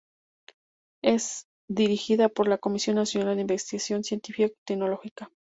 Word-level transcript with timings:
Es 1.03 1.45
dirigida 1.69 2.27
por 2.27 2.47
la 2.47 2.57
Comisión 2.57 2.95
Nacional 2.95 3.35
de 3.35 3.41
Investigación 3.41 4.03
Científica 4.03 4.45
y 4.47 4.55
Tecnológica. 4.67 5.29